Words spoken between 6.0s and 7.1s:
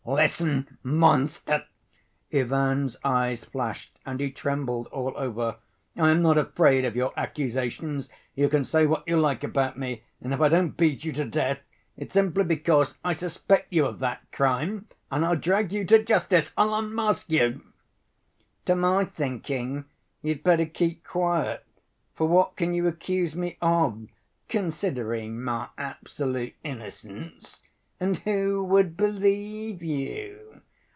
am not afraid of